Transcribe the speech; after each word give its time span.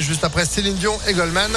juste 0.00 0.24
après 0.24 0.44
Céline 0.44 0.74
Dion 0.74 0.98
et 1.06 1.12
Goldman. 1.12 1.52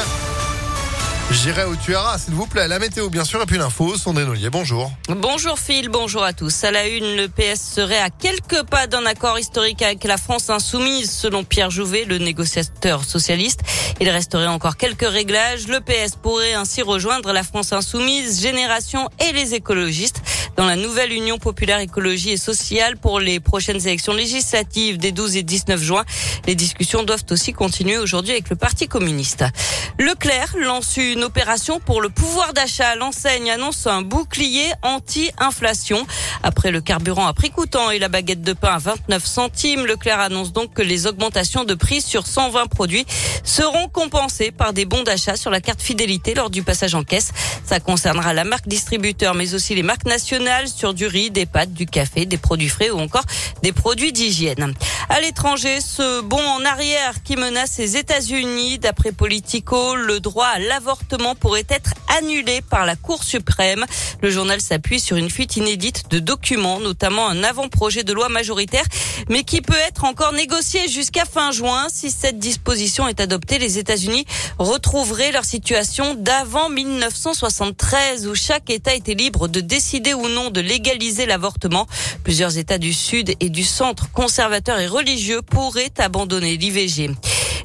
J'irai 1.32 1.66
où 1.66 1.76
tu 1.76 1.94
iras, 1.94 2.20
s'il 2.20 2.36
vous 2.36 2.46
plaît. 2.46 2.68
La 2.68 2.78
météo, 2.78 3.10
bien 3.10 3.24
sûr, 3.24 3.42
et 3.42 3.46
puis 3.48 3.58
l'info. 3.58 3.98
Sandrine 3.98 4.30
Ollier, 4.30 4.52
bonjour. 4.52 4.92
Bonjour 5.08 5.58
Phil, 5.58 5.90
bonjour 5.90 6.24
à 6.24 6.32
tous. 6.32 6.64
À 6.64 6.70
la 6.70 6.88
une, 6.88 7.16
le 7.16 7.28
PS 7.28 7.60
serait 7.60 7.98
à 7.98 8.12
quelques 8.12 8.64
pas 8.64 8.86
d'un 8.86 9.06
accord 9.08 9.40
historique 9.40 9.82
avec 9.82 10.04
la 10.04 10.18
France 10.18 10.52
insoumise, 10.52 11.10
selon 11.10 11.44
Pierre 11.44 11.72
Jouvet, 11.72 12.06
le 12.06 12.20
négociateur 12.20 13.04
socialiste. 13.04 13.62
Il 14.00 14.10
resterait 14.10 14.48
encore 14.48 14.78
quelques 14.78 15.10
réglages. 15.10 15.68
Le 15.68 15.80
PS 15.80 16.16
pourrait 16.22 16.54
ainsi 16.54 16.84
rejoindre 16.84 17.34
la 17.34 17.42
France 17.42 17.74
insoumise, 17.74 18.42
Génération 18.42 19.10
et 19.20 19.32
les 19.32 19.56
écologistes 19.56 20.22
dans 20.56 20.66
la 20.66 20.76
nouvelle 20.76 21.12
Union 21.12 21.38
populaire 21.38 21.80
écologie 21.80 22.32
et 22.32 22.38
sociale 22.38 22.98
pour 22.98 23.20
les 23.20 23.40
prochaines 23.40 23.88
élections 23.88 24.14
législatives 24.14 24.98
des 24.98 25.12
12 25.12 25.38
et 25.38 25.44
19 25.44 25.82
juin. 25.82 26.06
Les 26.46 26.56
discussions 26.56 27.04
doivent 27.04 27.26
aussi 27.32 27.54
continuer 27.54 27.98
aujourd'hui 27.98 28.32
avec 28.32 28.50
le 28.50 28.56
Parti 28.56 28.88
communiste. 28.88 29.44
Leclerc 30.00 30.56
lance 30.58 30.98
une 30.98 31.24
opération 31.24 31.80
pour 31.80 32.02
le 32.02 32.10
pouvoir 32.10 32.54
d'achat. 32.54 32.96
L'enseigne 32.96 33.50
annonce 33.50 33.88
un 33.88 34.02
bouclier 34.02 34.72
anti-inflation. 34.82 36.06
Après 36.44 36.72
le 36.72 36.82
carburant 36.82 37.26
à 37.26 37.34
prix 37.34 37.50
coûtant 37.50 37.90
et 37.90 38.00
la 38.00 38.10
baguette 38.10 38.42
de 38.42 38.54
pain 38.54 38.74
à 38.76 38.80
29 38.80 39.26
centimes, 39.26 39.86
Leclerc 39.86 40.20
annonce 40.20 40.54
donc 40.54 40.74
que 40.74 40.82
les 40.82 41.08
augmentations 41.08 41.64
de 41.64 41.74
prix 41.74 42.02
sur 42.02 42.28
120 42.28 42.68
produits 42.68 43.06
seront 43.44 43.88
compensées 43.88 44.52
par 44.52 44.74
des 44.74 44.86
bons 44.86 45.04
d'achat 45.04 45.36
sur 45.36 45.50
la 45.50 45.62
carte 45.62 45.82
fidélité 45.82 46.34
lors 46.34 46.50
du 46.50 46.64
passage 46.64 46.96
en 46.96 47.04
caisse. 47.04 47.32
Ça 47.66 47.80
concernera 47.80 48.34
la 48.34 48.44
marque 48.44 48.68
distributeur 48.68 49.34
mais 49.34 49.54
aussi 49.54 49.74
les 49.74 49.84
marques 49.84 50.06
nationales 50.06 50.43
sur 50.66 50.94
du 50.94 51.08
riz, 51.08 51.32
des 51.32 51.46
pâtes, 51.46 51.74
du 51.74 51.86
café, 51.86 52.26
des 52.26 52.38
produits 52.38 52.70
frais 52.70 52.90
ou 52.90 53.00
encore 53.00 53.24
des 53.62 53.72
produits 53.72 54.12
d'hygiène. 54.12 54.74
À 55.10 55.22
l'étranger, 55.22 55.80
ce 55.80 56.22
bond 56.22 56.42
en 56.42 56.66
arrière 56.66 57.24
qui 57.24 57.36
menace 57.36 57.78
les 57.78 57.98
États-Unis, 57.98 58.80
d'après 58.80 59.12
Politico, 59.12 59.96
le 59.96 60.20
droit 60.20 60.48
à 60.48 60.60
l'avortement 60.60 61.36
pourrait 61.36 61.66
être 61.70 61.92
annulé 62.18 62.62
par 62.62 62.86
la 62.86 62.96
Cour 62.96 63.24
suprême. 63.24 63.86
Le 64.22 64.30
journal 64.30 64.60
s'appuie 64.60 65.00
sur 65.00 65.18
une 65.18 65.30
fuite 65.30 65.56
inédite 65.56 66.10
de 66.10 66.20
documents, 66.20 66.80
notamment 66.80 67.28
un 67.28 67.44
avant-projet 67.44 68.04
de 68.04 68.12
loi 68.12 68.30
majoritaire, 68.30 68.86
mais 69.30 69.44
qui 69.44 69.62
peut 69.62 69.74
être 69.88 70.04
encore 70.04 70.34
négocié 70.34 70.88
jusqu'à 70.90 71.26
fin 71.26 71.52
juin. 71.52 71.88
Si 71.92 72.12
cette 72.12 72.40
disposition 72.40 73.08
est 73.08 73.20
adoptée, 73.20 73.60
les 73.60 73.78
États-Unis 73.78 74.26
retrouveraient 74.60 75.32
leur 75.32 75.46
situation 75.46 76.16
d'avant 76.16 76.70
1973, 76.70 78.28
où 78.28 78.36
chaque 78.36 78.70
État 78.70 78.94
était 78.94 79.14
libre 79.14 79.48
de 79.48 79.62
décider 79.62 80.14
ou 80.14 80.28
non 80.28 80.33
de 80.34 80.62
légaliser 80.62 81.26
l'avortement. 81.26 81.88
Plusieurs 82.24 82.58
États 82.58 82.80
du 82.80 82.92
Sud 82.92 83.36
et 83.40 83.50
du 83.50 83.64
centre 83.64 84.12
conservateurs 84.12 84.80
et 84.80 84.88
religieux 84.88 85.42
pourraient 85.42 85.94
abandonner 86.00 86.58
l'IVG. 86.58 87.12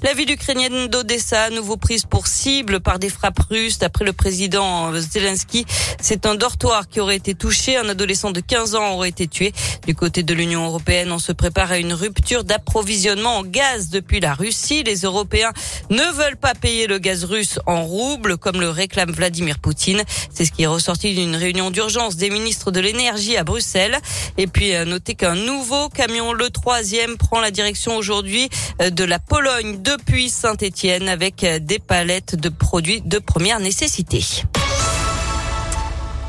La 0.04 0.14
ville 0.14 0.30
ukrainienne 0.30 0.86
d'Odessa, 0.86 1.50
nouveau 1.50 1.76
prise 1.76 2.04
pour 2.04 2.28
cible 2.28 2.78
par 2.78 3.00
des 3.00 3.08
frappes 3.08 3.40
russes. 3.50 3.78
D'après 3.78 4.04
le 4.04 4.12
président 4.12 4.92
Zelensky, 4.94 5.66
c'est 6.00 6.24
un 6.24 6.36
dortoir 6.36 6.88
qui 6.88 7.00
aurait 7.00 7.16
été 7.16 7.34
touché. 7.34 7.76
Un 7.76 7.88
adolescent 7.88 8.30
de 8.30 8.38
15 8.38 8.76
ans 8.76 8.92
aurait 8.92 9.08
été 9.08 9.26
tué. 9.26 9.52
Du 9.86 9.96
côté 9.96 10.22
de 10.22 10.32
l'Union 10.34 10.66
européenne, 10.66 11.10
on 11.10 11.18
se 11.18 11.32
prépare 11.32 11.72
à 11.72 11.78
une 11.78 11.92
rupture 11.92 12.44
d'approvisionnement 12.44 13.38
en 13.38 13.42
gaz 13.42 13.90
depuis 13.90 14.20
la 14.20 14.34
Russie. 14.34 14.84
Les 14.84 14.98
Européens 14.98 15.52
ne 15.90 16.12
veulent 16.14 16.36
pas 16.36 16.54
payer 16.54 16.86
le 16.86 16.98
gaz 16.98 17.24
russe 17.24 17.58
en 17.66 17.82
roubles, 17.82 18.36
comme 18.36 18.60
le 18.60 18.70
réclame 18.70 19.10
Vladimir 19.10 19.58
Poutine. 19.58 20.04
C'est 20.32 20.44
ce 20.44 20.52
qui 20.52 20.62
est 20.62 20.68
ressorti 20.68 21.12
d'une 21.12 21.34
réunion 21.34 21.72
d'urgence 21.72 22.14
des 22.14 22.30
ministres 22.30 22.70
de 22.70 22.78
l'énergie 22.78 23.36
à 23.36 23.42
Bruxelles. 23.42 23.98
Et 24.36 24.46
puis, 24.46 24.72
notez 24.86 25.16
qu'un 25.16 25.34
nouveau 25.34 25.88
camion, 25.88 26.32
le 26.32 26.50
troisième, 26.50 27.16
prend 27.16 27.40
la 27.40 27.50
direction 27.50 27.96
aujourd'hui 27.96 28.48
euh, 28.80 28.90
de 28.90 29.02
la 29.02 29.18
Pologne 29.18 29.82
depuis 29.88 30.28
Saint-Étienne 30.28 31.08
avec 31.08 31.46
des 31.62 31.78
palettes 31.78 32.36
de 32.36 32.50
produits 32.50 33.00
de 33.00 33.18
première 33.18 33.58
nécessité. 33.58 34.22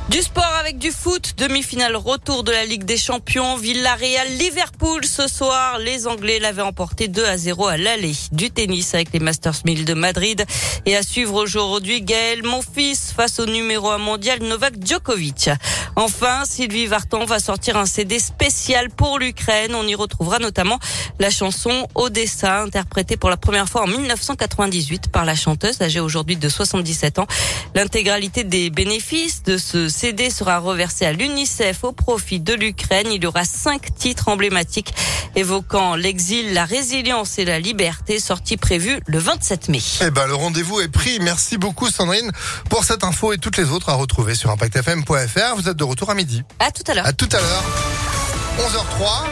Du 0.09 0.23
sport 0.23 0.55
avec 0.59 0.79
du 0.79 0.91
foot, 0.91 1.35
demi-finale 1.37 1.95
retour 1.95 2.43
de 2.43 2.51
la 2.51 2.65
Ligue 2.65 2.83
des 2.83 2.97
Champions, 2.97 3.57
Villarreal, 3.57 4.27
Liverpool 4.39 5.05
ce 5.05 5.27
soir. 5.27 5.77
Les 5.77 6.07
Anglais 6.07 6.39
l'avaient 6.39 6.63
emporté 6.63 7.07
2 7.07 7.25
à 7.25 7.37
0 7.37 7.67
à 7.67 7.77
l'aller. 7.77 8.13
Du 8.31 8.49
tennis 8.49 8.95
avec 8.95 9.13
les 9.13 9.19
Masters 9.19 9.61
1000 9.65 9.85
de 9.85 9.93
Madrid. 9.93 10.45
Et 10.87 10.95
à 10.95 11.03
suivre 11.03 11.35
aujourd'hui 11.35 12.01
Gaël 12.01 12.41
Monfils 12.43 13.13
face 13.15 13.39
au 13.39 13.45
numéro 13.45 13.91
1 13.91 13.99
mondial 13.99 14.41
Novak 14.41 14.73
Djokovic. 14.83 15.51
Enfin, 15.99 16.43
Sylvie 16.45 16.85
Vartan 16.85 17.25
va 17.25 17.39
sortir 17.39 17.75
un 17.75 17.85
CD 17.85 18.19
spécial 18.19 18.89
pour 18.89 19.19
l'Ukraine. 19.19 19.75
On 19.75 19.85
y 19.85 19.95
retrouvera 19.95 20.39
notamment 20.39 20.79
la 21.19 21.29
chanson 21.29 21.89
Odessa, 21.93 22.61
interprétée 22.61 23.17
pour 23.17 23.29
la 23.29 23.35
première 23.35 23.67
fois 23.67 23.81
en 23.83 23.87
1998 23.87 25.09
par 25.11 25.25
la 25.25 25.35
chanteuse 25.35 25.81
âgée 25.81 25.99
aujourd'hui 25.99 26.37
de 26.37 26.47
77 26.47 27.19
ans. 27.19 27.27
L'intégralité 27.75 28.45
des 28.45 28.69
bénéfices 28.69 29.43
de 29.43 29.57
ce 29.57 29.89
CD 29.89 30.29
sera 30.29 30.59
reversé 30.59 31.05
à 31.05 31.11
l'UNICEF 31.11 31.83
au 31.83 31.91
profit 31.91 32.39
de 32.39 32.53
l'Ukraine. 32.53 33.07
Il 33.11 33.21
y 33.21 33.27
aura 33.27 33.43
cinq 33.43 33.93
titres 33.93 34.29
emblématiques 34.29 34.93
évoquant 35.35 35.95
l'exil, 35.95 36.53
la 36.53 36.63
résilience 36.63 37.39
et 37.39 37.45
la 37.45 37.59
liberté, 37.59 38.21
sortie 38.21 38.55
prévue 38.55 39.01
le 39.05 39.19
27 39.19 39.67
mai. 39.67 39.81
Eh 40.01 40.11
ben, 40.11 40.27
le 40.27 40.35
rendez-vous 40.35 40.79
est 40.79 40.87
pris. 40.87 41.19
Merci 41.19 41.57
beaucoup, 41.57 41.89
Sandrine, 41.89 42.31
pour 42.69 42.85
cette 42.85 43.03
info 43.03 43.33
et 43.33 43.37
toutes 43.37 43.57
les 43.57 43.69
autres 43.71 43.89
à 43.89 43.95
retrouver 43.95 44.33
sur 44.33 44.49
ImpactFM.fr. 44.49 45.55
Vous 45.57 45.67
êtes 45.67 45.75
de 45.75 45.88
retour 45.89 46.09
à 46.09 46.15
midi. 46.15 46.43
À 46.59 46.71
tout 46.71 46.83
à 46.87 46.93
l'heure. 46.93 47.05
À 47.05 47.13
tout 47.13 47.29
à 47.31 47.39
l'heure. 47.39 47.63
11h03. 48.59 49.27